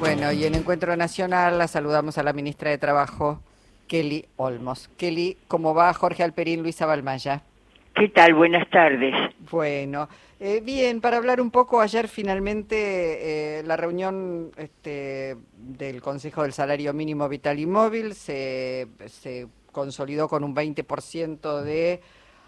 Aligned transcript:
Bueno, 0.00 0.32
y 0.32 0.46
en 0.46 0.54
Encuentro 0.54 0.96
Nacional 0.96 1.58
la 1.58 1.68
saludamos 1.68 2.16
a 2.16 2.22
la 2.22 2.32
ministra 2.32 2.70
de 2.70 2.78
Trabajo, 2.78 3.42
Kelly 3.86 4.24
Olmos. 4.36 4.88
Kelly, 4.96 5.36
¿cómo 5.46 5.74
va 5.74 5.92
Jorge 5.92 6.22
Alperín, 6.22 6.62
Luisa 6.62 6.86
Balmaya? 6.86 7.42
¿Qué 7.94 8.08
tal? 8.08 8.32
Buenas 8.32 8.68
tardes. 8.70 9.14
Bueno, 9.50 10.08
eh, 10.40 10.62
bien, 10.64 11.02
para 11.02 11.18
hablar 11.18 11.38
un 11.38 11.50
poco, 11.50 11.82
ayer 11.82 12.08
finalmente 12.08 13.58
eh, 13.58 13.62
la 13.62 13.76
reunión 13.76 14.52
este, 14.56 15.36
del 15.54 16.00
Consejo 16.00 16.44
del 16.44 16.54
Salario 16.54 16.94
Mínimo 16.94 17.28
Vital 17.28 17.58
y 17.58 17.66
Móvil 17.66 18.14
se, 18.14 18.88
se 19.06 19.48
consolidó 19.70 20.28
con 20.28 20.44
un 20.44 20.56
20% 20.56 21.60
de 21.60 22.00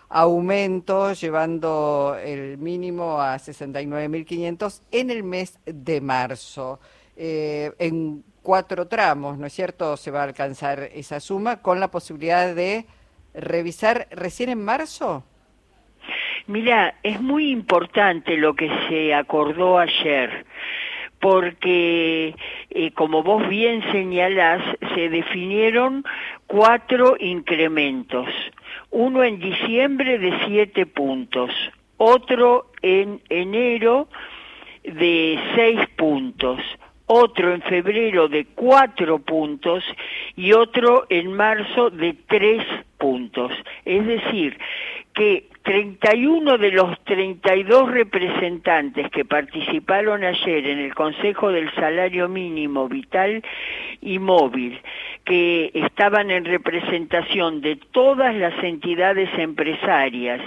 aumento, 0.09 1.13
llevando 1.13 2.17
el 2.25 2.57
mínimo 2.57 3.21
a 3.21 3.37
69.500 3.37 4.81
en 4.91 5.11
el 5.11 5.23
mes 5.23 5.59
de 5.67 6.01
marzo. 6.01 6.81
Eh, 7.17 7.73
en 7.79 8.25
cuatro 8.43 8.89
tramos, 8.89 9.39
¿no 9.39 9.47
es 9.47 9.53
cierto? 9.53 9.97
Se 9.97 10.11
va 10.11 10.21
a 10.21 10.25
alcanzar 10.25 10.89
esa 10.95 11.21
suma 11.21 11.63
con 11.63 11.81
la 11.81 11.91
posibilidad 11.91 12.55
de 12.55 12.87
revisar 13.35 14.09
recién 14.11 14.51
en 14.51 14.65
marzo. 14.65 15.25
Mira, 16.47 16.97
es 17.03 17.21
muy 17.21 17.51
importante 17.51 18.37
lo 18.37 18.55
que 18.55 18.69
se 18.89 19.15
acordó 19.15 19.79
ayer, 19.79 20.45
porque, 21.21 22.35
eh, 22.71 22.91
como 22.95 23.23
vos 23.23 23.49
bien 23.49 23.81
señalás, 23.93 24.61
se 24.95 25.09
definieron 25.09 26.05
cuatro 26.49 27.17
incrementos. 27.21 28.27
Uno 28.91 29.23
en 29.23 29.39
diciembre 29.39 30.19
de 30.19 30.37
siete 30.47 30.85
puntos, 30.85 31.51
otro 31.97 32.73
en 32.83 33.23
enero 33.29 34.09
de 34.83 35.39
seis 35.55 35.81
puntos, 35.97 36.61
otro 37.13 37.53
en 37.53 37.63
febrero 37.63 38.29
de 38.29 38.47
cuatro 38.55 39.19
puntos 39.19 39.85
y 40.37 40.53
otro 40.53 41.07
en 41.09 41.33
marzo 41.33 41.91
de 41.91 42.17
tres 42.27 42.65
puntos. 42.99 43.53
Es 43.85 44.07
decir, 44.07 44.59
que 45.15 45.49
31 45.63 46.59
de 46.59 46.73
los 46.73 46.99
32 47.05 47.91
representantes 47.91 49.11
que 49.11 49.25
participaron 49.25 50.25
ayer 50.25 50.67
en 50.67 50.79
el 50.79 50.95
Consejo 50.95 51.51
del 51.51 51.73
Salario 51.75 52.29
Mínimo 52.29 52.89
Vital 52.89 53.43
y 54.01 54.19
Móvil, 54.19 54.81
que 55.25 55.71
estaban 55.75 56.31
en 56.31 56.45
representación 56.45 57.61
de 57.61 57.77
todas 57.77 58.35
las 58.35 58.55
entidades 58.63 59.31
empresarias 59.39 60.41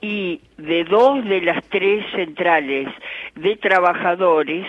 y 0.00 0.40
de 0.56 0.84
dos 0.84 1.24
de 1.24 1.42
las 1.42 1.62
tres 1.68 2.04
centrales 2.12 2.88
de 3.34 3.56
trabajadores, 3.56 4.66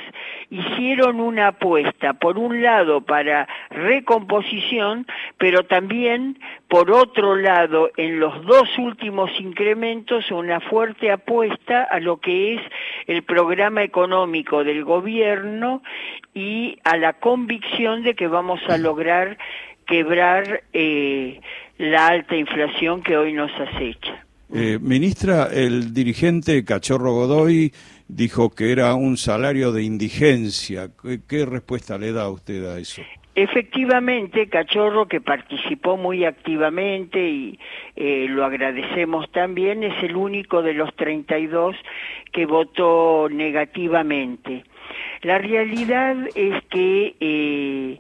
hicieron 0.50 1.22
una 1.22 1.48
apuesta, 1.48 2.14
por 2.14 2.38
un 2.38 2.62
lado, 2.62 3.02
para 3.02 3.48
recomposición, 3.70 5.08
pero 5.38 5.64
también, 5.64 6.38
por 6.68 6.92
otro 6.92 7.36
lado, 7.38 7.92
en 7.96 8.20
los 8.20 8.46
dos 8.46 8.78
últimos 8.78 9.32
incrementos, 9.40 10.30
una 10.32 10.60
fuerte 10.60 11.12
apuesta 11.12 11.84
a 11.84 12.00
lo 12.02 12.18
que 12.18 12.56
es 12.56 12.62
el 13.08 13.24
programa 13.24 13.84
económico 13.84 14.66
del 14.66 14.84
gobierno 14.84 15.82
y 16.34 16.78
a 16.84 16.98
la 16.98 17.14
convicción 17.14 18.04
de 18.04 18.16
que 18.16 18.28
vamos 18.28 18.62
a 18.68 18.78
lograr 18.78 19.38
quebrar 19.88 20.64
eh, 20.74 21.42
la 21.78 22.08
alta 22.08 22.36
inflación 22.36 23.04
que 23.04 23.18
hoy 23.18 23.34
nos 23.34 23.52
acecha. 23.52 24.26
Eh, 24.54 24.80
ministra, 24.82 25.48
el 25.52 25.94
dirigente 25.94 26.64
Cachorro 26.66 27.14
Godoy 27.14 27.72
dijo 28.08 28.50
que 28.50 28.72
era 28.72 28.94
un 28.96 29.18
salario 29.18 29.72
de 29.72 29.84
indigencia. 29.84 30.90
¿Qué, 31.28 31.46
respuesta 31.46 31.98
le 31.98 32.12
da 32.12 32.30
usted 32.30 32.66
a 32.66 32.78
eso? 32.78 33.02
Efectivamente, 33.34 34.50
Cachorro, 34.50 35.08
que 35.08 35.22
participó 35.22 35.96
muy 35.96 36.26
activamente 36.26 37.30
y 37.30 37.60
eh, 37.96 38.28
lo 38.30 38.44
agradecemos 38.44 39.32
también, 39.32 39.84
es 39.84 40.04
el 40.04 40.18
único 40.18 40.62
de 40.62 40.74
los 40.74 40.94
32 40.98 41.78
que 42.34 42.46
votó 42.46 43.30
negativamente. 43.30 44.66
La 45.22 45.38
realidad 45.38 46.16
es 46.36 46.64
que 46.70 47.16
eh, 47.20 48.00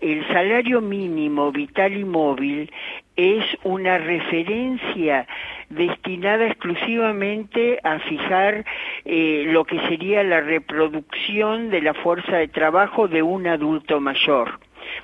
el 0.00 0.26
salario 0.28 0.80
mínimo 0.80 1.52
vital 1.52 1.96
y 1.96 2.04
móvil 2.04 2.70
es 3.16 3.44
una 3.64 3.98
referencia 3.98 5.26
destinada 5.70 6.46
exclusivamente 6.46 7.78
a 7.82 7.98
fijar 8.00 8.64
eh, 9.04 9.44
lo 9.48 9.64
que 9.64 9.80
sería 9.88 10.22
la 10.22 10.40
reproducción 10.40 11.70
de 11.70 11.80
la 11.80 11.94
fuerza 11.94 12.36
de 12.36 12.48
trabajo 12.48 13.08
de 13.08 13.22
un 13.22 13.46
adulto 13.46 14.00
mayor. 14.00 14.60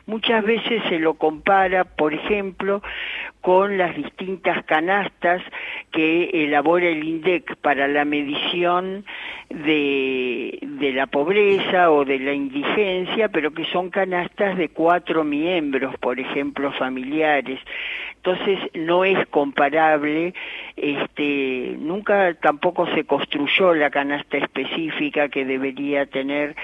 Muchas 0.07 0.45
veces 0.45 0.83
se 0.89 0.99
lo 0.99 1.15
compara, 1.15 1.85
por 1.85 2.15
ejemplo, 2.15 2.83
con 3.43 3.77
las 3.77 3.95
distintas 3.97 4.65
canastas 4.65 5.43
que 5.91 6.31
elabora 6.45 6.87
el 6.87 7.05
INDEC 7.05 7.57
para 7.57 7.89
la 7.89 8.05
medición 8.05 9.05
de, 9.51 10.59
de, 10.63 10.93
la 10.93 11.09
pobreza 11.09 11.91
o 11.91 12.05
de 12.05 12.21
la 12.21 12.33
indigencia, 12.33 13.29
pero 13.29 13.53
que 13.53 13.65
son 13.67 13.91
canastas 13.91 14.57
de 14.57 14.69
cuatro 14.71 15.25
miembros, 15.25 15.95
por 15.99 16.19
ejemplo, 16.21 16.73
familiares. 16.73 17.59
Entonces 18.25 18.61
no 18.75 19.05
es 19.05 19.27
comparable, 19.31 20.33
este, 20.77 21.75
nunca 21.81 22.35
tampoco 22.35 22.87
se 22.95 23.03
construyó 23.03 23.75
la 23.75 23.91
canasta 23.91 24.37
específica 24.37 25.29
que 25.29 25.45
debería 25.45 26.07
tener 26.07 26.55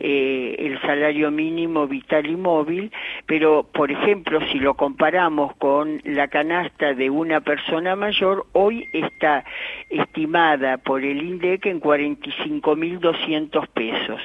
eh, 0.00 0.56
el 0.58 0.80
salario 0.80 1.30
mínimo 1.30 1.86
vital 1.86 2.26
y 2.26 2.34
móvil, 2.34 2.90
pero 3.26 3.62
por 3.62 3.92
ejemplo 3.92 4.40
si 4.50 4.58
lo 4.58 4.74
comparamos 4.74 5.54
con 5.54 6.00
la 6.02 6.23
canasta 6.28 6.94
de 6.94 7.10
una 7.10 7.40
persona 7.40 7.96
mayor, 7.96 8.46
hoy 8.52 8.88
está 8.92 9.44
estimada 9.90 10.78
por 10.78 11.04
el 11.04 11.20
INDEC 11.22 11.66
en 11.66 11.80
45.200 11.80 13.66
pesos, 13.68 14.20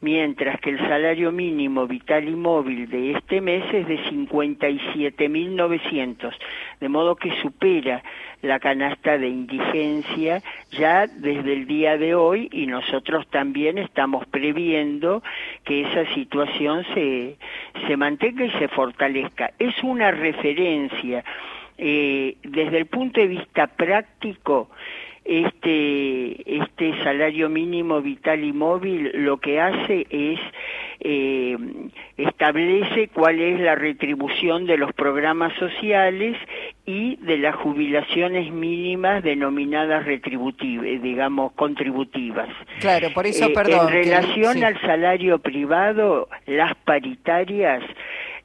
mientras 0.00 0.60
que 0.60 0.70
el 0.70 0.78
salario 0.78 1.30
mínimo 1.32 1.86
vital 1.86 2.28
y 2.28 2.36
móvil 2.36 2.88
de 2.88 3.12
este 3.12 3.40
mes 3.40 3.64
es 3.72 3.86
de 3.86 3.98
57.900 4.04 6.34
de 6.80 6.88
modo 6.88 7.16
que 7.16 7.30
supera 7.42 8.02
la 8.42 8.60
canasta 8.60 9.18
de 9.18 9.28
indigencia 9.28 10.42
ya 10.70 11.06
desde 11.06 11.52
el 11.52 11.66
día 11.66 11.98
de 11.98 12.14
hoy 12.14 12.48
y 12.52 12.66
nosotros 12.66 13.26
también 13.30 13.78
estamos 13.78 14.26
previendo 14.26 15.22
que 15.64 15.82
esa 15.82 16.06
situación 16.14 16.84
se, 16.94 17.36
se 17.86 17.96
mantenga 17.96 18.44
y 18.44 18.50
se 18.52 18.68
fortalezca. 18.68 19.50
Es 19.58 19.74
una 19.82 20.12
referencia 20.12 21.24
eh, 21.78 22.36
desde 22.42 22.78
el 22.78 22.86
punto 22.86 23.20
de 23.20 23.28
vista 23.28 23.68
práctico 23.68 24.68
este, 25.28 26.56
este 26.58 27.04
salario 27.04 27.50
mínimo 27.50 28.00
vital 28.00 28.42
y 28.42 28.52
móvil 28.52 29.10
lo 29.12 29.36
que 29.36 29.60
hace 29.60 30.06
es 30.08 30.40
eh, 31.00 31.56
establece 32.16 33.08
cuál 33.08 33.40
es 33.40 33.60
la 33.60 33.74
retribución 33.74 34.64
de 34.66 34.78
los 34.78 34.92
programas 34.94 35.52
sociales 35.58 36.36
y 36.86 37.16
de 37.16 37.36
las 37.36 37.54
jubilaciones 37.56 38.50
mínimas 38.50 39.22
denominadas 39.22 40.06
retributivas, 40.06 40.86
eh, 40.86 40.98
digamos, 41.00 41.52
contributivas. 41.52 42.48
Claro, 42.80 43.10
por 43.12 43.26
eso, 43.26 43.44
eh, 43.44 43.52
perdón. 43.54 43.88
En 43.88 43.92
relación 43.92 44.64
al 44.64 44.80
salario 44.80 45.38
privado, 45.40 46.28
las 46.46 46.74
paritarias 46.76 47.82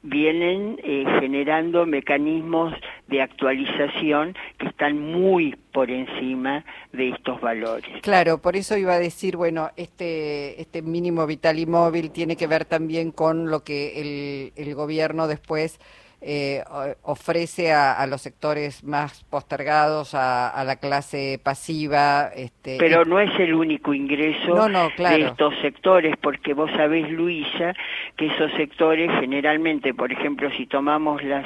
vienen 0.02 0.78
eh, 0.84 1.04
generando 1.18 1.86
mecanismos 1.86 2.74
de 3.08 3.22
actualización 3.22 4.34
que 4.58 4.66
están 4.66 4.98
muy 4.98 5.56
por 5.72 5.90
encima 5.90 6.64
de 6.92 7.10
estos 7.10 7.40
valores. 7.40 7.90
Claro, 8.02 8.38
por 8.40 8.56
eso 8.56 8.76
iba 8.76 8.94
a 8.94 8.98
decir, 8.98 9.36
bueno, 9.36 9.70
este, 9.76 10.60
este 10.60 10.82
mínimo 10.82 11.26
vital 11.26 11.58
y 11.58 11.66
móvil 11.66 12.10
tiene 12.10 12.36
que 12.36 12.46
ver 12.46 12.64
también 12.64 13.10
con 13.10 13.50
lo 13.50 13.64
que 13.64 14.00
el, 14.00 14.52
el 14.56 14.74
gobierno 14.74 15.26
después 15.26 15.78
eh, 16.26 16.64
ofrece 17.02 17.70
a, 17.74 18.06
los 18.06 18.22
sectores 18.22 18.82
más 18.82 19.24
postergados, 19.24 20.14
a, 20.14 20.64
la 20.64 20.76
clase 20.76 21.38
pasiva. 21.42 22.30
Este, 22.34 22.78
Pero 22.78 23.04
no 23.04 23.20
es 23.20 23.30
el 23.38 23.52
único 23.52 23.92
ingreso 23.92 24.54
de 24.96 25.20
estos 25.20 25.54
sectores, 25.60 26.16
porque 26.22 26.54
vos 26.54 26.70
sabés, 26.70 27.10
Luisa, 27.10 27.74
que 28.16 28.28
esos 28.28 28.50
sectores 28.52 29.10
generalmente, 29.20 29.92
por 29.92 30.12
ejemplo, 30.12 30.50
si 30.56 30.64
tomamos 30.66 31.22
las 31.22 31.44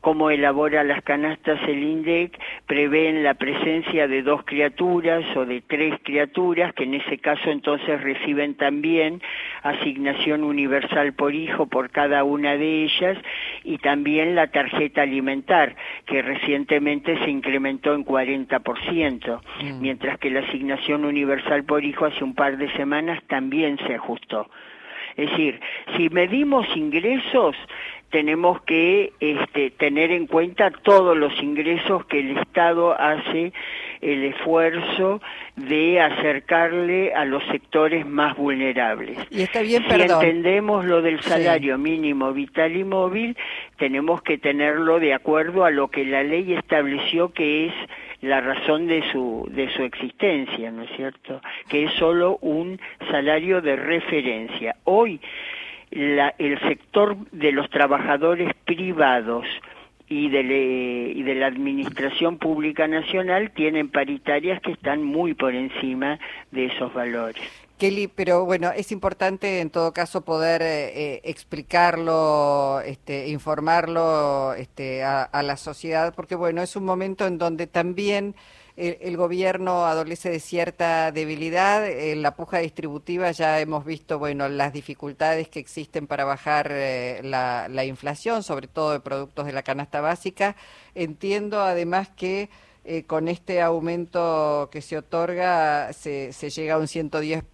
cómo 0.00 0.30
elabora 0.30 0.84
las 0.84 1.02
canastas 1.02 1.60
el 1.68 1.82
INDEC, 1.82 2.38
prevén 2.66 3.22
la 3.24 3.34
presencia 3.34 4.06
de 4.06 4.22
dos 4.22 4.44
criaturas 4.44 5.24
o 5.36 5.44
de 5.44 5.60
tres 5.60 5.94
criaturas, 6.02 6.72
que 6.74 6.84
en 6.84 6.94
ese 6.94 7.18
caso 7.18 7.50
entonces 7.50 8.00
reciben 8.00 8.54
también 8.54 9.20
asignación 9.62 10.44
universal 10.44 11.12
por 11.14 11.34
hijo 11.34 11.66
por 11.66 11.90
cada 11.90 12.24
una 12.24 12.56
de 12.56 12.84
ellas, 12.84 13.18
y 13.64 13.78
también 13.78 14.34
la 14.34 14.48
tarjeta 14.48 15.02
alimentar, 15.02 15.74
que 16.06 16.22
recientemente 16.22 17.18
se 17.24 17.30
incrementó 17.30 17.94
en 17.94 18.04
40%, 18.04 19.40
mm. 19.62 19.80
mientras 19.80 20.18
que 20.18 20.30
la 20.30 20.40
asignación 20.40 21.04
universal 21.04 21.64
por 21.64 21.84
hijo 21.84 22.06
hace 22.06 22.22
un 22.22 22.34
par 22.34 22.56
de 22.56 22.70
semanas 22.72 23.22
también 23.26 23.78
se 23.86 23.94
ajustó. 23.94 24.48
Es 25.18 25.28
decir, 25.30 25.60
si 25.96 26.08
medimos 26.10 26.64
ingresos, 26.76 27.56
tenemos 28.10 28.62
que 28.62 29.12
este, 29.18 29.70
tener 29.72 30.12
en 30.12 30.28
cuenta 30.28 30.70
todos 30.70 31.16
los 31.16 31.32
ingresos 31.42 32.06
que 32.06 32.20
el 32.20 32.38
Estado 32.38 32.98
hace 32.98 33.52
el 34.00 34.22
esfuerzo 34.24 35.20
de 35.56 36.00
acercarle 36.00 37.12
a 37.14 37.24
los 37.24 37.42
sectores 37.46 38.06
más 38.06 38.36
vulnerables. 38.36 39.18
Y 39.28 39.42
está 39.42 39.60
bien, 39.60 39.84
si 39.90 40.02
entendemos 40.02 40.84
lo 40.84 41.02
del 41.02 41.20
salario 41.20 41.76
mínimo 41.78 42.32
vital 42.32 42.76
y 42.76 42.84
móvil, 42.84 43.36
tenemos 43.76 44.22
que 44.22 44.38
tenerlo 44.38 45.00
de 45.00 45.14
acuerdo 45.14 45.64
a 45.64 45.72
lo 45.72 45.88
que 45.88 46.04
la 46.04 46.22
ley 46.22 46.54
estableció 46.54 47.32
que 47.32 47.66
es 47.66 47.74
la 48.20 48.40
razón 48.40 48.86
de 48.86 49.02
su 49.12 49.46
de 49.50 49.70
su 49.74 49.82
existencia, 49.82 50.70
¿no 50.70 50.82
es 50.82 50.90
cierto? 50.96 51.40
Que 51.68 51.84
es 51.84 51.92
solo 51.94 52.38
un 52.40 52.80
salario 53.10 53.60
de 53.60 53.76
referencia. 53.76 54.76
Hoy 54.84 55.20
la, 55.90 56.34
el 56.38 56.58
sector 56.60 57.16
de 57.30 57.52
los 57.52 57.70
trabajadores 57.70 58.52
privados 58.64 59.46
y 60.08 60.28
de, 60.28 61.12
y 61.14 61.22
de 61.22 61.34
la 61.34 61.46
Administración 61.46 62.38
Pública 62.38 62.88
Nacional 62.88 63.50
tienen 63.52 63.88
paritarias 63.88 64.60
que 64.62 64.72
están 64.72 65.02
muy 65.02 65.34
por 65.34 65.54
encima 65.54 66.18
de 66.50 66.66
esos 66.66 66.92
valores. 66.92 67.67
Kelly, 67.78 68.08
pero 68.08 68.44
bueno, 68.44 68.72
es 68.72 68.92
importante 68.92 69.60
en 69.60 69.70
todo 69.70 69.92
caso 69.92 70.22
poder 70.22 70.60
eh, 70.62 71.14
eh, 71.14 71.20
explicarlo, 71.24 72.80
este, 72.84 73.28
informarlo 73.28 74.52
este, 74.54 75.04
a, 75.04 75.42
la 75.42 75.56
sociedad, 75.56 76.14
porque 76.14 76.34
bueno, 76.34 76.60
es 76.62 76.76
un 76.76 76.84
momento 76.84 77.26
en 77.26 77.38
donde 77.38 77.66
también 77.66 78.34
el, 78.78 79.16
gobierno 79.16 79.86
adolece 79.86 80.30
de 80.30 80.40
cierta 80.40 81.12
debilidad. 81.12 81.86
En 81.86 82.22
la 82.22 82.36
puja 82.36 82.58
distributiva 82.58 83.30
ya 83.32 83.60
hemos 83.60 83.84
visto, 83.84 84.18
bueno, 84.18 84.48
las 84.48 84.72
dificultades 84.72 85.48
que 85.48 85.58
existen 85.58 86.06
para 86.06 86.24
bajar 86.24 86.68
eh, 86.70 87.20
la, 87.24 87.84
inflación, 87.84 88.42
sobre 88.42 88.68
todo 88.68 88.92
de 88.92 89.00
productos 89.00 89.46
de 89.46 89.52
la 89.52 89.62
canasta 89.62 90.00
básica. 90.00 90.56
Entiendo 90.94 91.60
además 91.62 92.08
que 92.10 92.50
eh, 92.84 93.04
con 93.04 93.28
este 93.28 93.60
aumento 93.60 94.68
que 94.72 94.82
se 94.82 94.96
otorga 94.98 95.92
se, 95.92 96.32
se 96.32 96.50
llega 96.50 96.74
a 96.74 96.78
un 96.78 96.88
110 96.88 97.44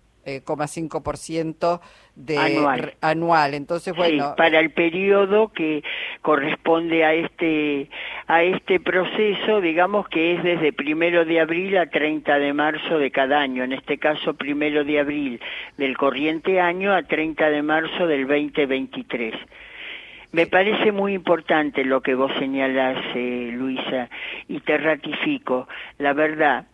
ciento 1.17 1.81
de 2.15 2.39
anual. 2.39 2.95
anual. 3.01 3.55
Entonces, 3.55 3.95
bueno, 3.95 4.35
para 4.37 4.61
el 4.61 4.71
periodo 4.71 5.53
que 5.53 5.83
corresponde 6.23 7.05
a 7.05 7.15
este 7.15 7.89
a 8.27 8.43
este 8.43 8.81
proceso, 8.81 9.61
digamos 9.61 10.09
que 10.09 10.35
es 10.35 10.43
desde 10.43 10.73
primero 10.73 11.25
de 11.25 11.41
abril 11.41 11.77
a 11.77 11.87
30 11.87 12.39
de 12.39 12.53
marzo 12.53 12.99
de 12.99 13.11
cada 13.11 13.41
año. 13.41 13.65
En 13.65 13.73
este 13.73 13.99
caso, 13.99 14.35
primero 14.35 14.85
de 14.85 15.01
abril 15.01 15.41
del 15.77 15.97
corriente 15.97 16.61
año 16.61 16.95
a 16.95 17.03
30 17.03 17.51
de 17.51 17.63
marzo 17.63 18.07
del 18.07 18.27
2023. 18.27 19.35
Me 20.33 20.47
parece 20.47 20.91
muy 20.91 21.15
importante 21.15 21.85
lo 21.85 22.01
que 22.01 22.17
vos 22.17 22.33
señalás, 22.41 22.99
eh, 23.15 23.51
Luisa, 23.53 24.09
y 24.49 24.59
te 24.61 24.79
ratifico. 24.79 25.69
La 25.99 26.13
verdad, 26.13 26.67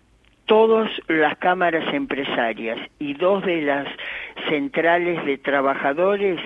todas 0.51 0.91
las 1.07 1.39
cámaras 1.39 1.95
empresarias 1.95 2.77
y 2.99 3.15
dos 3.15 3.47
de 3.47 3.63
las 3.63 3.87
centrales 4.49 5.25
de 5.25 5.39
trabajadores 5.39 6.41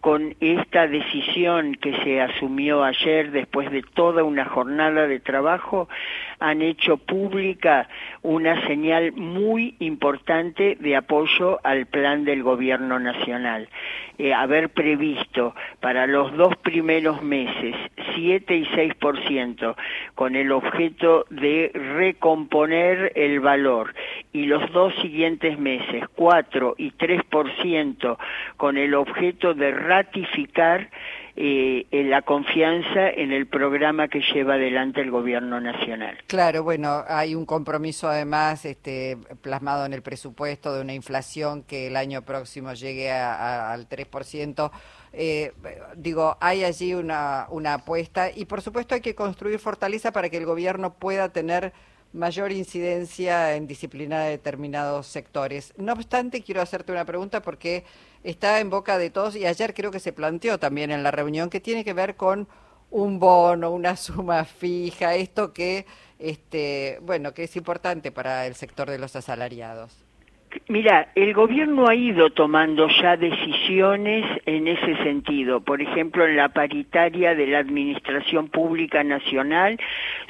con 0.00 0.36
esta 0.40 0.86
decisión 0.86 1.74
que 1.74 1.96
se 2.04 2.20
asumió 2.20 2.84
ayer 2.84 3.30
después 3.30 3.70
de 3.70 3.82
toda 3.82 4.22
una 4.22 4.44
jornada 4.44 5.06
de 5.06 5.20
trabajo, 5.20 5.88
han 6.38 6.62
hecho 6.62 6.98
pública 6.98 7.88
una 8.22 8.66
señal 8.66 9.12
muy 9.12 9.74
importante 9.80 10.76
de 10.78 10.96
apoyo 10.96 11.58
al 11.64 11.86
plan 11.86 12.24
del 12.24 12.42
gobierno 12.42 12.98
nacional. 13.00 13.68
Eh, 14.20 14.34
haber 14.34 14.70
previsto 14.70 15.54
para 15.78 16.08
los 16.08 16.36
dos 16.36 16.56
primeros 16.56 17.22
meses 17.22 17.76
7 18.16 18.56
y 18.56 18.64
6% 18.66 19.76
con 20.16 20.34
el 20.34 20.50
objeto 20.50 21.24
de 21.30 21.70
recomponer 21.72 23.12
el 23.14 23.38
valor 23.38 23.94
y 24.32 24.46
los 24.46 24.72
dos 24.72 24.92
siguientes 24.96 25.56
meses 25.60 26.02
4 26.16 26.74
y 26.78 26.90
3% 26.90 28.18
con 28.56 28.76
el 28.76 28.94
objeto 28.94 29.54
de 29.54 29.70
ratificar 29.88 30.90
eh, 31.36 31.86
la 31.92 32.22
confianza 32.22 33.08
en 33.08 33.30
el 33.30 33.46
programa 33.46 34.08
que 34.08 34.20
lleva 34.20 34.54
adelante 34.54 35.00
el 35.00 35.10
gobierno 35.10 35.60
nacional. 35.60 36.18
Claro, 36.26 36.64
bueno, 36.64 37.04
hay 37.06 37.34
un 37.34 37.46
compromiso 37.46 38.08
además 38.08 38.64
este, 38.64 39.16
plasmado 39.40 39.86
en 39.86 39.92
el 39.92 40.02
presupuesto 40.02 40.74
de 40.74 40.82
una 40.82 40.94
inflación 40.94 41.62
que 41.62 41.86
el 41.86 41.96
año 41.96 42.22
próximo 42.22 42.72
llegue 42.74 43.12
al 43.12 43.88
3%. 43.88 44.70
Eh, 45.12 45.52
digo, 45.96 46.36
hay 46.40 46.64
allí 46.64 46.94
una, 46.94 47.46
una 47.50 47.74
apuesta 47.74 48.30
y 48.34 48.44
por 48.44 48.60
supuesto 48.60 48.96
hay 48.96 49.00
que 49.00 49.14
construir 49.14 49.60
fortaleza 49.60 50.12
para 50.12 50.28
que 50.28 50.38
el 50.38 50.44
gobierno 50.44 50.94
pueda 50.94 51.28
tener 51.28 51.72
mayor 52.12 52.52
incidencia 52.52 53.54
en 53.54 53.66
disciplinar 53.66 54.28
determinados 54.28 55.06
sectores. 55.06 55.74
No 55.76 55.92
obstante, 55.92 56.42
quiero 56.42 56.62
hacerte 56.62 56.92
una 56.92 57.04
pregunta 57.04 57.42
porque 57.42 57.84
está 58.24 58.60
en 58.60 58.70
boca 58.70 58.98
de 58.98 59.10
todos 59.10 59.36
y 59.36 59.46
ayer 59.46 59.74
creo 59.74 59.90
que 59.90 60.00
se 60.00 60.12
planteó 60.12 60.58
también 60.58 60.90
en 60.90 61.02
la 61.02 61.10
reunión 61.10 61.50
que 61.50 61.60
tiene 61.60 61.84
que 61.84 61.92
ver 61.92 62.16
con 62.16 62.48
un 62.90 63.18
bono, 63.18 63.70
una 63.70 63.96
suma 63.96 64.44
fija, 64.44 65.14
esto 65.14 65.52
que 65.52 65.86
este, 66.18 66.98
bueno, 67.02 67.32
que 67.32 67.44
es 67.44 67.56
importante 67.56 68.10
para 68.10 68.46
el 68.46 68.54
sector 68.54 68.90
de 68.90 68.98
los 68.98 69.14
asalariados. 69.14 70.07
Mira, 70.68 71.08
el 71.14 71.34
gobierno 71.34 71.88
ha 71.88 71.94
ido 71.94 72.30
tomando 72.30 72.88
ya 73.02 73.16
decisiones 73.16 74.24
en 74.46 74.68
ese 74.68 74.96
sentido. 75.02 75.60
Por 75.60 75.82
ejemplo, 75.82 76.26
en 76.26 76.36
la 76.36 76.50
paritaria 76.50 77.34
de 77.34 77.46
la 77.46 77.58
Administración 77.58 78.48
Pública 78.48 79.04
Nacional, 79.04 79.78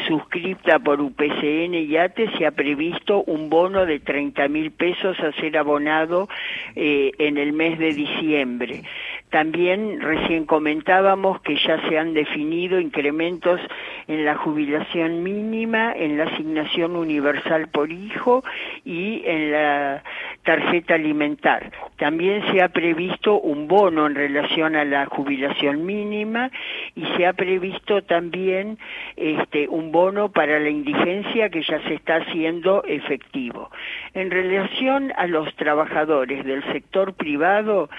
suscripta 0.08 0.78
por 0.78 1.00
UPCN 1.00 1.74
y 1.74 1.96
ATE, 1.96 2.30
se 2.36 2.46
ha 2.46 2.50
previsto 2.50 3.22
un 3.24 3.48
bono 3.48 3.86
de 3.86 4.00
30 4.00 4.48
mil 4.48 4.72
pesos 4.72 5.18
a 5.20 5.32
ser 5.32 5.56
abonado 5.56 6.28
eh, 6.74 7.12
en 7.18 7.38
el 7.38 7.52
mes 7.52 7.78
de 7.78 7.92
diciembre. 7.92 8.82
También 9.30 10.00
recién 10.00 10.46
comentábamos 10.46 11.40
que 11.42 11.56
ya 11.56 11.86
se 11.88 11.98
han 11.98 12.14
definido 12.14 12.80
incrementos 12.80 13.60
en 14.08 14.24
la 14.24 14.34
jubilación 14.36 15.22
mínima, 15.22 15.92
en 15.92 16.16
la 16.16 16.24
asignación 16.24 16.96
universal 16.96 17.68
por 17.68 17.92
hijo 17.92 18.42
y 18.84 19.22
en 19.26 19.52
la 19.52 20.02
tarjeta 20.44 20.94
alimentar. 20.94 21.70
También 21.98 22.42
se 22.50 22.62
ha 22.62 22.70
previsto 22.70 23.38
un 23.38 23.68
bono 23.68 24.06
en 24.06 24.14
relación 24.14 24.76
a 24.76 24.84
la 24.84 25.06
jubilación 25.06 25.84
mínima 25.84 26.50
y 26.96 27.04
se 27.16 27.26
ha 27.26 27.34
previsto 27.34 28.02
también 28.02 28.78
este, 29.16 29.68
un 29.68 29.92
bono 29.92 30.30
para 30.30 30.58
la 30.58 30.70
indigencia 30.70 31.50
que 31.50 31.62
ya 31.62 31.82
se 31.82 31.94
está 31.94 32.16
haciendo 32.16 32.82
efectivo. 32.84 33.70
En 34.14 34.30
relación 34.30 35.12
a 35.16 35.26
los 35.26 35.54
trabajadores 35.56 36.46
del 36.46 36.64
sector 36.72 37.12
privado, 37.12 37.90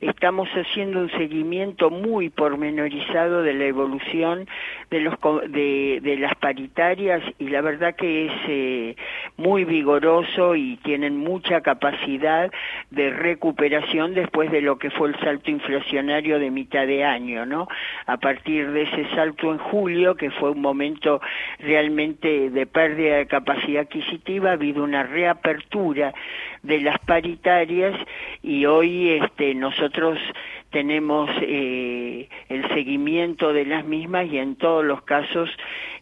estamos 0.00 0.48
haciendo 0.48 1.00
un 1.00 1.10
seguimiento 1.10 1.90
muy 1.90 2.30
pormenorizado 2.30 3.42
de 3.42 3.52
la 3.52 3.64
evolución 3.64 4.48
de, 4.90 5.00
los, 5.00 5.14
de, 5.50 6.16
las 6.18 6.34
paritarias 6.36 7.22
y 7.38 7.48
la 7.48 7.60
verdad 7.60 7.94
que 7.94 8.26
es 8.26 8.32
eh, 8.48 8.96
muy 9.36 9.64
vigoroso 9.64 10.56
y 10.56 10.76
tienen 10.78 11.16
mucha 11.16 11.60
capacidad 11.60 12.50
de 12.90 13.10
recuperación 13.10 14.14
después 14.14 14.50
de 14.50 14.62
lo 14.62 14.78
que 14.78 14.90
fue 14.90 15.08
el 15.08 15.18
salto 15.20 15.50
inflacionario 15.50 16.38
de 16.38 16.50
mitad 16.50 16.86
de 16.86 17.04
año, 17.04 17.44
¿no? 17.44 17.68
A 18.06 18.16
partir 18.16 18.70
de 18.72 18.82
ese 18.82 19.08
salto 19.14 19.52
en 19.52 19.58
julio, 19.58 20.14
que 20.14 20.30
fue 20.30 20.50
un 20.50 20.60
momento 20.60 21.20
realmente 21.58 22.50
de 22.50 22.66
pérdida 22.66 23.16
de 23.16 23.26
capacidad 23.26 23.82
adquisitiva, 23.82 24.50
ha 24.50 24.52
habido 24.54 24.82
una 24.82 25.02
reapertura 25.02 26.14
de 26.62 26.80
las 26.80 26.98
paritarias 27.00 27.94
y 28.42 28.64
hoy 28.66 29.10
este, 29.10 29.54
nosotros 29.54 30.18
tenemos 30.70 31.30
eh, 31.42 32.28
el 32.48 32.68
seguimiento 32.68 33.52
de 33.52 33.64
las 33.64 33.84
mismas 33.84 34.26
y 34.30 34.38
en 34.38 34.56
todos 34.56 34.84
los 34.84 35.02
casos 35.02 35.48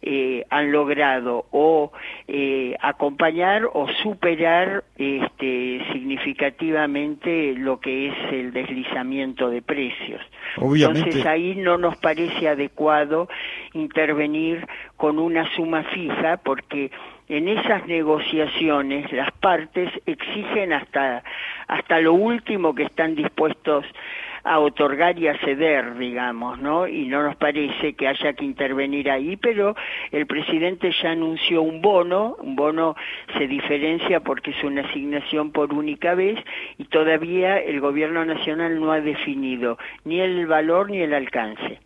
eh, 0.02 0.44
han 0.50 0.72
logrado 0.72 1.46
o 1.52 1.92
eh, 2.26 2.76
acompañar 2.80 3.68
o 3.72 3.86
superar 4.02 4.84
este, 4.96 5.82
significativamente 5.92 7.54
lo 7.54 7.80
que 7.80 8.08
es 8.08 8.14
el 8.32 8.52
deslizamiento 8.52 9.50
de 9.50 9.62
precios. 9.62 10.20
Entonces 10.56 11.24
ahí 11.26 11.54
no 11.54 11.78
nos 11.78 11.96
parece 11.98 12.48
adecuado 12.48 13.28
intervenir 13.72 14.66
con 14.96 15.18
una 15.18 15.48
suma 15.54 15.84
fija 15.84 16.38
porque 16.38 16.90
en 17.28 17.48
esas 17.48 17.86
negociaciones 17.86 19.12
las 19.12 19.32
partes 19.32 19.90
exigen 20.06 20.72
hasta 20.72 21.22
hasta 21.66 22.00
lo 22.00 22.12
último 22.12 22.74
que 22.74 22.84
están 22.84 23.14
dispuestos 23.16 23.84
a 24.46 24.60
otorgar 24.60 25.18
y 25.18 25.26
a 25.26 25.36
ceder, 25.40 25.98
digamos, 25.98 26.60
¿no? 26.60 26.86
Y 26.86 27.06
no 27.08 27.22
nos 27.22 27.36
parece 27.36 27.94
que 27.94 28.06
haya 28.06 28.32
que 28.34 28.44
intervenir 28.44 29.10
ahí, 29.10 29.36
pero 29.36 29.74
el 30.12 30.26
presidente 30.26 30.92
ya 31.02 31.10
anunció 31.10 31.62
un 31.62 31.82
bono, 31.82 32.36
un 32.40 32.54
bono 32.54 32.94
se 33.36 33.48
diferencia 33.48 34.20
porque 34.20 34.52
es 34.52 34.62
una 34.62 34.82
asignación 34.82 35.50
por 35.50 35.72
única 35.72 36.14
vez 36.14 36.38
y 36.78 36.84
todavía 36.84 37.58
el 37.58 37.80
gobierno 37.80 38.24
nacional 38.24 38.78
no 38.78 38.92
ha 38.92 39.00
definido 39.00 39.78
ni 40.04 40.20
el 40.20 40.46
valor 40.46 40.90
ni 40.90 40.98
el 40.98 41.12
alcance. 41.12 41.80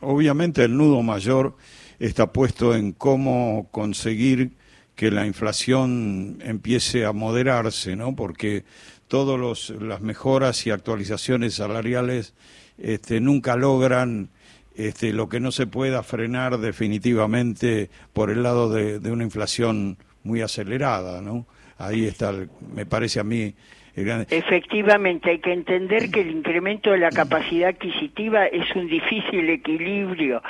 Obviamente 0.00 0.64
el 0.64 0.76
nudo 0.76 1.02
mayor 1.02 1.54
está 1.98 2.32
puesto 2.32 2.74
en 2.74 2.92
cómo 2.92 3.68
conseguir 3.70 4.50
que 4.96 5.10
la 5.10 5.26
inflación 5.26 6.38
empiece 6.42 7.06
a 7.06 7.12
moderarse, 7.12 7.96
¿no? 7.96 8.14
Porque 8.14 8.64
todas 9.12 9.68
las 9.78 10.00
mejoras 10.00 10.66
y 10.66 10.70
actualizaciones 10.70 11.56
salariales 11.56 12.34
este, 12.78 13.20
nunca 13.20 13.56
logran 13.56 14.30
este, 14.74 15.12
lo 15.12 15.28
que 15.28 15.38
no 15.38 15.52
se 15.52 15.66
pueda 15.66 16.02
frenar 16.02 16.56
definitivamente 16.56 17.90
por 18.14 18.30
el 18.30 18.42
lado 18.42 18.72
de, 18.72 19.00
de 19.00 19.12
una 19.12 19.24
inflación 19.24 19.98
muy 20.24 20.40
acelerada, 20.40 21.20
¿no? 21.20 21.44
Ahí 21.76 22.06
está, 22.06 22.32
me 22.74 22.86
parece 22.86 23.20
a 23.20 23.24
mí, 23.24 23.54
Efectivamente, 23.94 25.28
hay 25.28 25.38
que 25.40 25.52
entender 25.52 26.10
que 26.10 26.22
el 26.22 26.30
incremento 26.30 26.92
de 26.92 26.96
la 26.96 27.10
capacidad 27.10 27.68
adquisitiva 27.68 28.46
es 28.46 28.74
un 28.74 28.86
difícil 28.86 29.50
equilibrio 29.50 30.42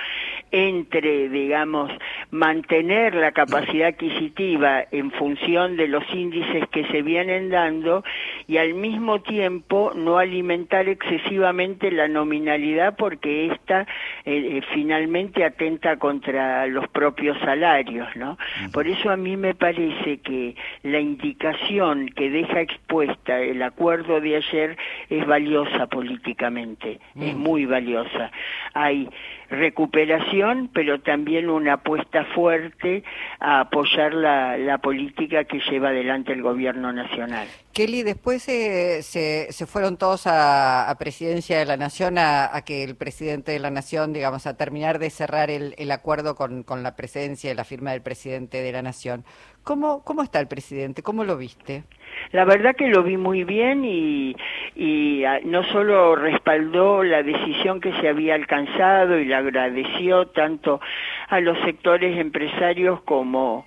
entre, 0.53 1.31
digamos, 1.31 1.91
mantener 2.31 3.15
la 3.15 3.33
capacidad 3.33 3.89
adquisitiva 3.89 4.85
en 4.91 5.11
función 5.11 5.77
de 5.79 5.89
los 5.89 6.05
índices 6.13 6.69
que 6.69 6.87
se 6.89 7.01
vienen 7.01 7.49
dando 7.49 8.05
y 8.47 8.59
al 8.59 8.75
mismo 8.75 9.23
tiempo 9.23 9.93
no 9.95 10.19
alimentar 10.19 10.89
excesivamente 10.89 11.91
la 11.91 12.07
nominalidad 12.07 12.97
porque 12.97 13.47
esta 13.47 13.87
eh, 14.27 14.59
eh, 14.59 14.63
finalmente 14.75 15.45
atenta 15.45 15.97
contra 15.97 16.67
los 16.67 16.87
propios 16.89 17.39
salarios, 17.41 18.09
¿no? 18.15 18.37
Por 18.75 18.87
eso 18.87 19.11
a 19.11 19.17
mí 19.17 19.39
me 19.39 19.55
parece 19.55 20.19
que 20.19 20.55
la 20.83 21.01
indicación 21.01 22.11
que 22.11 22.29
deja 22.29 22.61
expuesta 22.61 23.41
el 23.41 23.63
acuerdo 23.63 24.21
de 24.21 24.37
ayer 24.37 24.77
es 25.09 25.27
valiosa 25.27 25.87
políticamente, 25.87 27.01
es 27.19 27.35
muy 27.35 27.65
valiosa. 27.65 28.31
Hay 28.75 29.09
recuperación, 29.53 30.71
pero 30.73 31.01
también 31.01 31.49
una 31.49 31.75
apuesta 31.75 32.25
fuerte 32.35 33.05
a 33.39 33.61
apoyar 33.61 34.15
la, 34.15 34.57
la 34.57 34.79
política 34.79 35.45
que 35.45 35.61
lleva 35.71 35.91
adelante 35.91 36.33
el 36.33 36.43
gobierno 36.43 36.93
nacional. 36.93 37.47
Kelly, 37.73 38.03
después 38.03 38.43
se, 38.43 39.03
se, 39.03 39.67
fueron 39.67 39.97
todos 39.97 40.25
a, 40.27 40.95
Presidencia 40.99 41.59
de 41.59 41.65
la 41.65 41.77
Nación 41.77 42.17
a, 42.19 42.51
que 42.65 42.85
el 42.85 42.97
presidente 42.97 43.53
de 43.53 43.59
la 43.59 43.71
Nación, 43.71 44.13
digamos, 44.13 44.47
a 44.47 44.57
terminar 44.57 44.99
de 44.99 45.11
cerrar 45.11 45.51
el, 45.51 45.75
el 45.79 45.91
acuerdo 45.91 46.35
con, 46.35 46.63
con, 46.63 46.83
la 46.83 46.97
presidencia 46.97 47.51
y 47.51 47.55
la 47.55 47.65
firma 47.65 47.93
del 47.93 48.03
presidente 48.03 48.61
de 48.63 48.73
la 48.73 48.83
Nación. 48.83 49.25
¿Cómo, 49.63 50.03
¿Cómo 50.05 50.23
está 50.23 50.39
el 50.41 50.49
presidente? 50.49 51.03
¿Cómo 51.03 51.25
lo 51.25 51.37
viste? 51.37 51.85
La 52.33 52.45
verdad 52.45 52.75
que 52.75 52.89
lo 52.89 53.03
vi 53.03 53.17
muy 53.17 53.45
bien 53.45 53.85
y, 53.85 54.35
y 54.75 55.25
ah, 55.25 55.41
no 55.45 55.65
solo 55.65 56.17
respaldó 56.17 57.03
la 57.05 57.23
decisión 57.23 57.81
que 57.81 57.93
se 58.01 58.09
había 58.09 58.35
alcanzado 58.35 59.19
y 59.19 59.27
la 59.27 59.39
agradeció 59.39 60.27
tanto 60.29 60.81
a 61.29 61.41
los 61.41 61.59
sectores 61.61 62.19
empresarios 62.19 63.03
como 63.03 63.67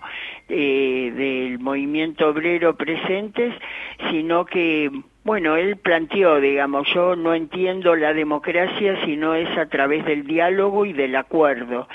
eh, 0.49 1.11
del 1.15 1.59
movimiento 1.59 2.29
obrero 2.29 2.75
presentes, 2.75 3.53
sino 4.09 4.45
que 4.45 4.91
bueno, 5.25 5.55
él 5.55 5.77
planteó, 5.77 6.39
digamos, 6.39 6.87
yo 6.93 7.15
no 7.15 7.33
entiendo 7.33 7.95
la 7.95 8.13
democracia 8.13 9.03
si 9.05 9.17
no 9.17 9.33
es 9.33 9.49
a 9.57 9.65
través 9.65 10.05
del 10.05 10.27
diálogo 10.27 10.85
y 10.85 10.93
del 10.93 11.15
acuerdo. 11.15 11.87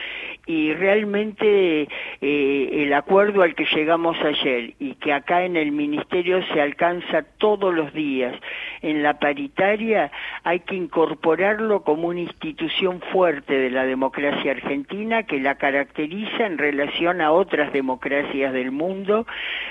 Y 0.50 0.74
realmente 0.74 1.86
eh, 2.20 2.68
el 2.72 2.92
acuerdo 2.92 3.42
al 3.42 3.54
que 3.54 3.66
llegamos 3.66 4.16
ayer 4.18 4.74
y 4.80 4.94
que 4.94 5.12
acá 5.12 5.44
en 5.44 5.56
el 5.56 5.70
Ministerio 5.70 6.44
se 6.52 6.60
alcanza 6.60 7.22
todos 7.38 7.72
los 7.72 7.92
días 7.94 8.34
en 8.82 9.04
la 9.04 9.20
paritaria, 9.20 10.10
hay 10.42 10.58
que 10.60 10.74
incorporarlo 10.74 11.84
como 11.84 12.08
una 12.08 12.18
institución 12.18 13.00
fuerte 13.12 13.56
de 13.56 13.70
la 13.70 13.84
democracia 13.84 14.50
argentina 14.50 15.22
que 15.22 15.38
la 15.38 15.54
caracteriza 15.54 16.46
en 16.46 16.58
relación 16.58 17.20
a 17.20 17.30
otras 17.30 17.72
democracias 17.72 18.52
del 18.52 18.72
mundo, 18.72 19.28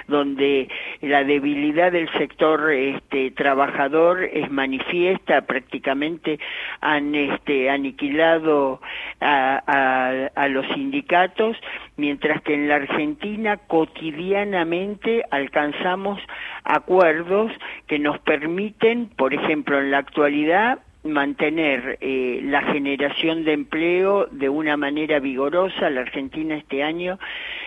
donde 0.08 0.70
la 1.02 1.26
debilidad 1.26 1.92
del 1.92 2.10
sector 2.14 2.72
este, 2.72 3.32
trabajador 3.32 4.24
es 4.24 4.50
manifiesta, 4.50 5.42
prácticamente 5.42 6.40
han 6.80 7.16
este, 7.16 7.70
aniquilado 7.70 8.80
a, 9.20 10.30
a 10.36 10.48
los 10.48 10.69
sindicatos, 10.74 11.58
mientras 11.98 12.42
que 12.42 12.54
en 12.54 12.68
la 12.68 12.76
Argentina 12.76 13.58
cotidianamente 13.58 15.24
alcanzamos 15.32 16.20
acuerdos 16.64 17.52
que 17.88 18.00
nos 18.00 18.20
permiten, 18.20 19.08
por 19.16 19.34
ejemplo, 19.34 19.80
en 19.80 19.92
la 19.92 20.00
actualidad, 20.00 20.80
mantener 21.04 21.98
eh, 22.02 22.42
la 22.44 22.62
generación 22.62 23.46
de 23.46 23.54
empleo 23.54 24.28
de 24.32 24.50
una 24.50 24.76
manera 24.76 25.20
vigorosa. 25.20 25.90
La 25.90 26.02
Argentina 26.02 26.56
este 26.56 26.84
año 26.84 27.20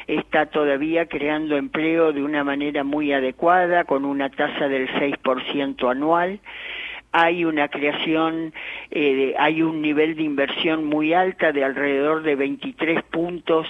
está 0.07 0.47
todavía 0.47 1.07
creando 1.07 1.57
empleo 1.57 2.13
de 2.13 2.23
una 2.23 2.45
manera 2.45 2.85
muy 2.85 3.13
adecuada, 3.13 3.85
con 3.85 4.05
una 4.05 4.29
tasa 4.31 4.69
del 4.69 4.89
6% 4.89 5.91
anual. 5.91 6.41
Hay 7.13 7.45
una 7.45 7.69
creación, 7.69 8.53
eh, 8.91 9.35
hay 9.39 9.63
un 9.63 9.83
nivel 9.83 10.17
de 10.17 10.23
inversión 10.23 10.85
muy 10.85 11.13
alta 11.13 11.53
de 11.53 11.65
alrededor 11.65 12.23
de 12.23 12.37
23 12.37 13.03
puntos 13.05 13.67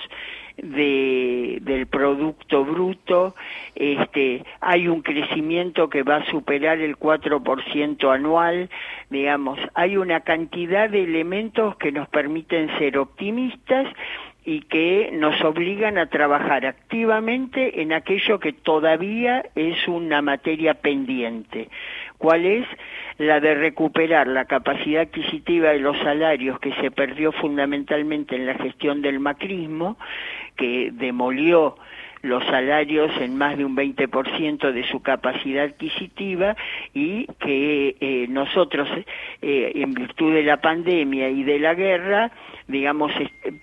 de, 0.56 1.58
del 1.62 1.86
producto 1.86 2.64
bruto, 2.64 3.34
este, 3.74 4.44
hay 4.60 4.88
un 4.88 5.02
crecimiento 5.02 5.88
que 5.88 6.02
va 6.02 6.16
a 6.16 6.26
superar 6.26 6.78
el 6.80 6.96
4% 6.96 8.14
anual, 8.14 8.70
digamos, 9.10 9.58
hay 9.74 9.96
una 9.96 10.20
cantidad 10.20 10.88
de 10.88 11.04
elementos 11.04 11.76
que 11.76 11.92
nos 11.92 12.08
permiten 12.08 12.68
ser 12.78 12.98
optimistas 12.98 13.86
y 14.44 14.62
que 14.62 15.10
nos 15.12 15.40
obligan 15.42 15.98
a 15.98 16.06
trabajar 16.06 16.66
activamente 16.66 17.80
en 17.80 17.92
aquello 17.92 18.40
que 18.40 18.52
todavía 18.52 19.44
es 19.54 19.86
una 19.86 20.20
materia 20.20 20.74
pendiente. 20.74 21.68
¿Cuál 22.22 22.46
es? 22.46 22.64
La 23.18 23.40
de 23.40 23.52
recuperar 23.56 24.28
la 24.28 24.44
capacidad 24.44 25.02
adquisitiva 25.02 25.70
de 25.70 25.80
los 25.80 25.98
salarios 25.98 26.60
que 26.60 26.72
se 26.74 26.92
perdió 26.92 27.32
fundamentalmente 27.32 28.36
en 28.36 28.46
la 28.46 28.54
gestión 28.54 29.02
del 29.02 29.18
macrismo, 29.18 29.96
que 30.56 30.90
demolió 30.92 31.74
los 32.22 32.44
salarios 32.44 33.10
en 33.20 33.36
más 33.36 33.58
de 33.58 33.64
un 33.64 33.76
20% 33.76 34.72
de 34.72 34.86
su 34.88 35.00
capacidad 35.02 35.64
adquisitiva 35.64 36.56
y 36.94 37.26
que 37.40 37.96
eh, 38.00 38.26
nosotros, 38.28 38.88
eh, 39.42 39.72
en 39.74 39.92
virtud 39.92 40.32
de 40.32 40.42
la 40.42 40.60
pandemia 40.60 41.28
y 41.28 41.42
de 41.42 41.58
la 41.58 41.74
guerra, 41.74 42.32
digamos, 42.68 43.12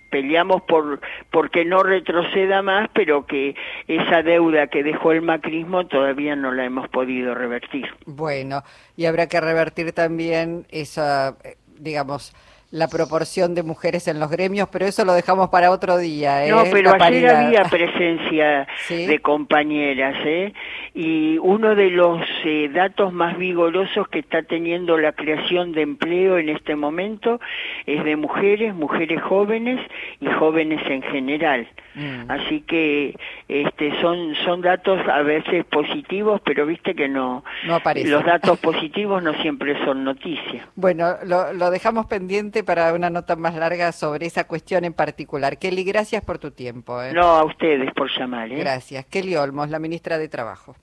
peleamos 0.09 0.61
por 0.63 0.99
porque 1.31 1.65
no 1.65 1.83
retroceda 1.83 2.61
más, 2.61 2.89
pero 2.93 3.25
que 3.25 3.55
esa 3.87 4.21
deuda 4.23 4.67
que 4.67 4.83
dejó 4.83 5.11
el 5.11 5.21
macrismo 5.21 5.87
todavía 5.87 6.35
no 6.35 6.51
la 6.51 6.65
hemos 6.65 6.89
podido 6.89 7.33
revertir. 7.33 7.87
Bueno, 8.05 8.63
y 8.95 9.05
habrá 9.05 9.27
que 9.27 9.39
revertir 9.39 9.93
también 9.93 10.65
esa, 10.69 11.37
eh, 11.43 11.55
digamos, 11.77 12.33
la 12.71 12.87
proporción 12.87 13.55
de 13.55 13.63
mujeres 13.63 14.07
en 14.07 14.19
los 14.19 14.29
gremios, 14.29 14.69
pero 14.71 14.85
eso 14.85 15.03
lo 15.03 15.13
dejamos 15.13 15.49
para 15.49 15.71
otro 15.71 15.97
día. 15.97 16.45
¿eh? 16.45 16.51
No, 16.51 16.63
pero 16.71 16.93
ayer 16.99 17.29
había 17.29 17.63
presencia 17.63 18.67
de 18.89 19.19
compañeras, 19.19 20.15
¿eh? 20.23 20.53
y 20.93 21.39
uno 21.39 21.73
de 21.73 21.89
los 21.89 22.21
eh, 22.45 22.69
datos 22.71 23.11
más 23.11 23.37
vigorosos 23.37 24.07
que 24.09 24.19
está 24.19 24.43
teniendo 24.43 24.97
la 24.97 25.13
creación 25.13 25.71
de 25.71 25.81
empleo 25.81 26.37
en 26.37 26.49
este 26.49 26.75
momento 26.75 27.39
es 27.87 28.03
de 28.03 28.15
mujeres, 28.15 28.75
mujeres 28.75 29.21
jóvenes 29.21 29.79
y 30.19 30.27
jóvenes 30.27 30.81
en 30.89 31.01
general. 31.01 31.67
Mm. 31.95 32.29
Así 32.29 32.61
que 32.61 33.15
este, 33.47 33.99
son, 33.99 34.35
son 34.45 34.61
datos 34.61 34.99
a 35.07 35.21
veces 35.23 35.65
positivos, 35.65 36.39
pero 36.45 36.65
viste 36.67 36.93
que 36.93 37.07
no, 37.07 37.43
no 37.65 37.81
los 38.05 38.25
datos 38.25 38.59
positivos 38.61 39.23
no 39.23 39.33
siempre 39.41 39.75
son 39.83 40.03
noticias. 40.03 40.67
Bueno, 40.75 41.15
lo, 41.25 41.51
lo 41.53 41.71
dejamos 41.71 42.05
pendiente 42.05 42.58
para 42.63 42.93
una 42.93 43.09
nota 43.09 43.35
más 43.35 43.55
larga 43.55 43.91
sobre 43.91 44.25
esa 44.25 44.45
cuestión 44.45 44.85
en 44.85 44.93
particular. 44.93 45.57
Kelly, 45.57 45.83
gracias 45.83 46.23
por 46.23 46.39
tu 46.39 46.51
tiempo. 46.51 47.01
¿eh? 47.01 47.13
No, 47.13 47.23
a 47.23 47.45
ustedes 47.45 47.91
por 47.93 48.09
llamar. 48.17 48.51
¿eh? 48.51 48.57
Gracias. 48.57 49.05
Kelly 49.05 49.35
Olmos, 49.35 49.69
la 49.69 49.79
ministra 49.79 50.17
de 50.17 50.27
Trabajo. 50.27 50.75